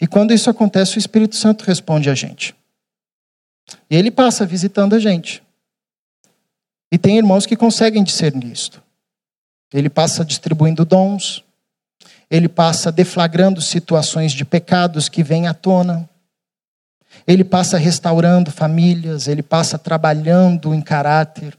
[0.00, 2.56] E quando isso acontece, o Espírito Santo responde a gente.
[3.88, 5.46] E ele passa visitando a gente.
[6.90, 8.82] E tem irmãos que conseguem discernir isto.
[9.72, 11.44] Ele passa distribuindo dons,
[12.30, 16.08] ele passa deflagrando situações de pecados que vêm à tona,
[17.26, 21.58] ele passa restaurando famílias, ele passa trabalhando em caráter.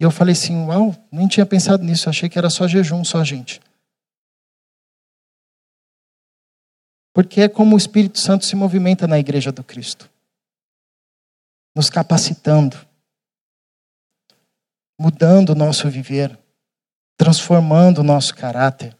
[0.00, 3.24] E eu falei assim: Uau, nem tinha pensado nisso, achei que era só jejum, só
[3.24, 3.60] gente.
[7.12, 10.08] Porque é como o Espírito Santo se movimenta na igreja do Cristo
[11.78, 12.76] nos capacitando,
[14.98, 16.36] mudando o nosso viver,
[17.16, 18.96] transformando o nosso caráter,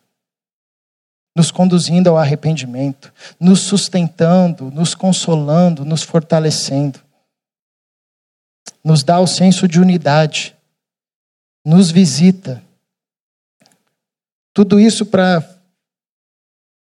[1.37, 7.01] nos conduzindo ao arrependimento, nos sustentando, nos consolando, nos fortalecendo.
[8.85, 10.57] Nos dá o senso de unidade,
[11.65, 12.63] nos visita.
[14.55, 15.58] Tudo isso para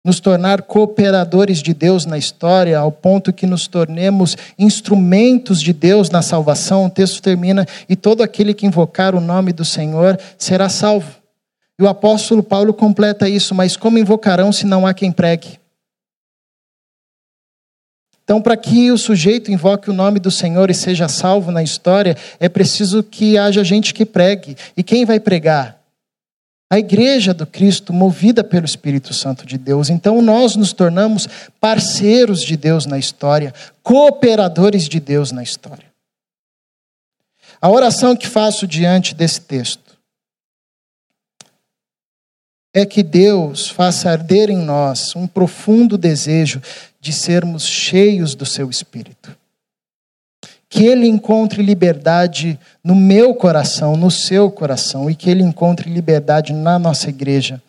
[0.05, 6.09] nos tornar cooperadores de Deus na história, ao ponto que nos tornemos instrumentos de Deus
[6.11, 6.87] na salvação.
[6.87, 11.21] O texto termina: e todo aquele que invocar o nome do Senhor será salvo.
[11.79, 15.59] E o apóstolo Paulo completa isso, mas como invocarão se não há quem pregue?
[18.23, 22.17] Então, para que o sujeito invoque o nome do Senhor e seja salvo na história,
[22.39, 24.57] é preciso que haja gente que pregue.
[24.77, 25.80] E quem vai pregar?
[26.71, 29.91] A igreja do Cristo movida pelo Espírito Santo de Deus.
[29.91, 31.27] Então nós nos tornamos
[31.61, 33.53] parceiros de Deus na história,
[33.83, 35.91] cooperadores de Deus na história.
[37.61, 39.99] A oração que faço diante desse texto
[42.73, 46.63] é que Deus faça arder em nós um profundo desejo
[47.01, 49.40] de sermos cheios do seu Espírito
[50.71, 56.53] que ele encontre liberdade no meu coração, no seu coração, e que ele encontre liberdade
[56.53, 57.61] na nossa igreja,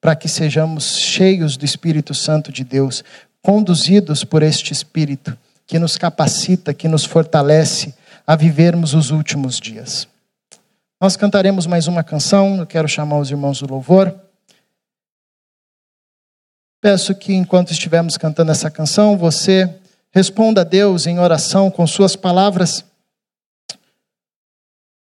[0.00, 3.02] para que sejamos cheios do Espírito Santo de Deus,
[3.42, 5.36] conduzidos por este Espírito
[5.66, 7.92] que nos capacita, que nos fortalece
[8.24, 10.06] a vivermos os últimos dias.
[11.00, 14.14] Nós cantaremos mais uma canção, eu quero chamar os irmãos do louvor.
[16.80, 19.74] Peço que enquanto estivermos cantando essa canção, você
[20.14, 22.84] Responda a Deus em oração com suas palavras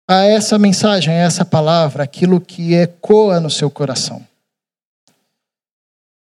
[0.05, 4.27] a essa mensagem, a essa palavra, aquilo que ecoa no seu coração.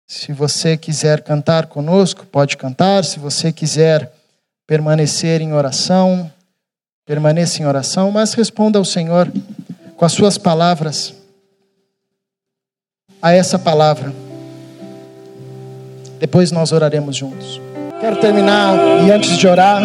[0.08, 3.04] Se você quiser cantar conosco, pode cantar.
[3.04, 4.14] Se você quiser
[4.66, 6.32] permanecer em oração,
[7.06, 9.30] permaneça em oração, mas responda ao Senhor
[9.98, 11.14] com as suas palavras
[13.22, 14.14] a essa palavra.
[16.20, 17.63] Depois nós oraremos juntos.
[18.04, 18.76] Quero terminar
[19.08, 19.82] e antes de orar,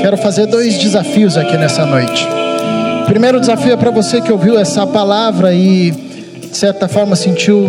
[0.00, 2.24] quero fazer dois desafios aqui nessa noite.
[3.02, 7.68] O primeiro desafio é para você que ouviu essa palavra e de certa forma sentiu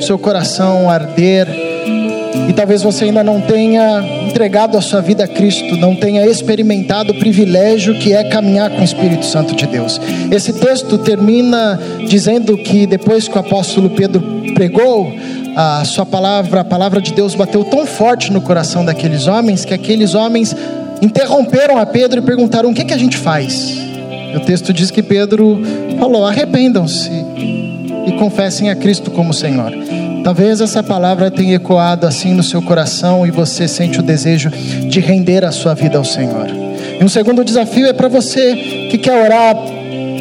[0.00, 1.48] seu coração arder
[2.48, 7.12] e talvez você ainda não tenha entregado a sua vida a Cristo não tenha experimentado
[7.12, 10.00] o privilégio que é caminhar com o Espírito Santo de Deus.
[10.30, 14.22] Esse texto termina dizendo que depois que o apóstolo Pedro
[14.54, 15.12] pregou,
[15.56, 19.74] a sua palavra, a palavra de Deus bateu tão forte no coração daqueles homens que
[19.74, 20.54] aqueles homens
[21.02, 23.78] interromperam a Pedro e perguntaram: "O que que a gente faz?"
[24.34, 25.60] O texto diz que Pedro
[25.98, 27.10] falou: "Arrependam-se
[28.06, 29.72] e confessem a Cristo como Senhor."
[30.22, 35.00] Talvez essa palavra tenha ecoado assim no seu coração e você sente o desejo de
[35.00, 36.46] render a sua vida ao Senhor.
[37.00, 38.54] E um segundo desafio é para você
[38.90, 39.56] que quer orar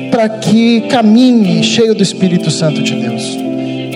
[0.09, 3.48] para que caminhe cheio do Espírito Santo de Deus.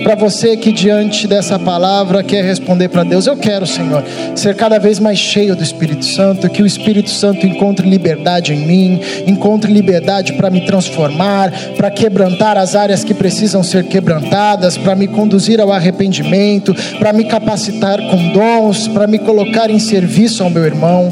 [0.04, 4.04] Para você que diante dessa palavra quer responder para Deus, eu quero, Senhor,
[4.36, 8.66] ser cada vez mais cheio do Espírito Santo, que o Espírito Santo encontre liberdade em
[8.66, 14.94] mim, encontre liberdade para me transformar, para quebrantar as áreas que precisam ser quebrantadas, para
[14.94, 20.50] me conduzir ao arrependimento, para me capacitar com dons, para me colocar em serviço ao
[20.50, 21.08] meu irmão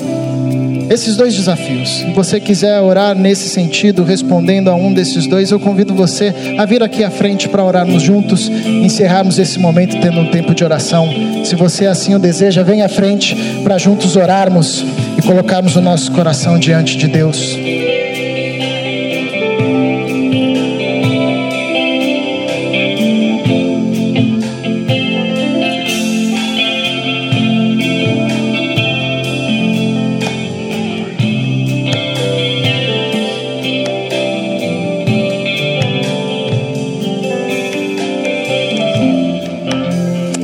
[0.93, 1.88] esses dois desafios.
[1.88, 6.66] Se você quiser orar nesse sentido, respondendo a um desses dois, eu convido você a
[6.66, 11.09] vir aqui à frente para orarmos juntos, encerrarmos esse momento tendo um tempo de oração.
[11.45, 13.34] Se você assim o deseja, venha à frente
[13.64, 14.84] para juntos orarmos
[15.16, 17.57] e colocarmos o nosso coração diante de Deus.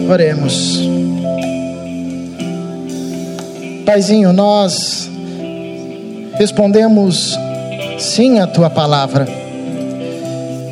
[0.09, 0.81] Oremos.
[3.85, 5.07] Paizinho, nós
[6.39, 7.39] respondemos
[7.99, 9.27] sim à tua palavra.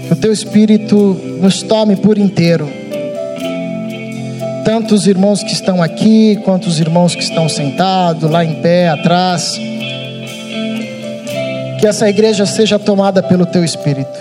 [0.06, 2.66] Que o teu espírito nos tome por inteiro.
[4.64, 8.88] Tanto os irmãos que estão aqui, quanto os irmãos que estão sentados lá em pé
[8.88, 9.60] atrás.
[11.78, 14.18] Que essa igreja seja tomada pelo teu espírito.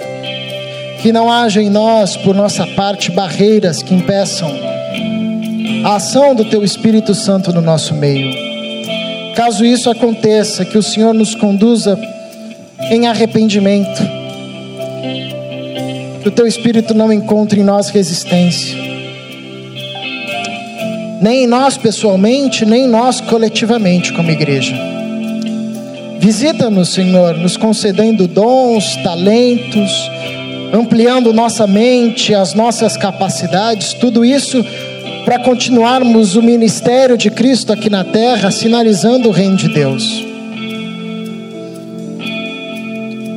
[1.02, 4.75] Que não haja em nós, por nossa parte, barreiras que impeçam
[5.86, 8.36] a ação do Teu Espírito Santo no nosso meio.
[9.36, 11.96] Caso isso aconteça, que o Senhor nos conduza
[12.90, 14.02] em arrependimento,
[16.24, 18.76] que o Teu Espírito não encontre em nós resistência,
[21.22, 24.76] nem em nós pessoalmente, nem em nós coletivamente como igreja.
[26.18, 30.10] Visita-nos, Senhor, nos concedendo dons, talentos,
[30.74, 34.66] ampliando nossa mente, as nossas capacidades, tudo isso
[35.26, 40.24] para continuarmos o ministério de Cristo aqui na terra, sinalizando o reino de Deus.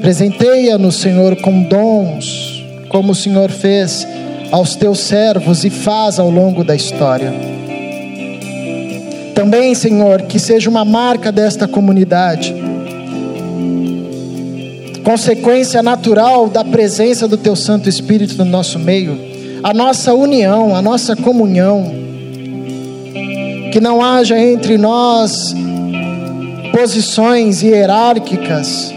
[0.03, 4.07] Presenteia-nos, Senhor, com dons, como o Senhor fez
[4.53, 7.33] aos teus servos e faz ao longo da história.
[9.35, 12.55] Também, Senhor, que seja uma marca desta comunidade,
[15.03, 19.28] consequência natural da presença do Teu Santo Espírito no nosso meio
[19.69, 21.93] a nossa união, a nossa comunhão.
[23.71, 25.55] Que não haja entre nós
[26.73, 28.91] posições hierárquicas,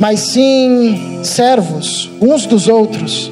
[0.00, 3.30] mas sim servos uns dos outros.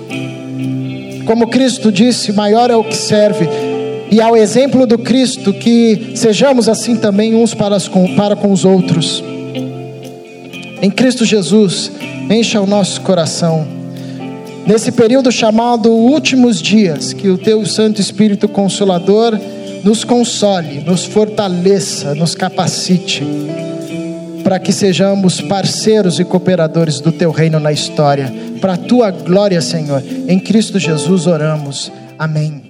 [1.24, 3.48] Como Cristo disse, maior é o que serve.
[4.08, 8.64] E ao exemplo do Cristo, que sejamos assim também uns para, com, para com os
[8.64, 9.24] outros.
[10.80, 11.90] Em Cristo Jesus,
[12.30, 13.83] encha o nosso coração
[14.66, 19.38] nesse período chamado últimos dias, que o teu Santo Espírito Consolador
[19.84, 23.22] nos console, nos fortaleça, nos capacite,
[24.42, 29.60] para que sejamos parceiros e cooperadores do teu reino na história, para a tua glória,
[29.60, 30.02] Senhor.
[30.26, 31.92] Em Cristo Jesus oramos.
[32.18, 32.63] Amém.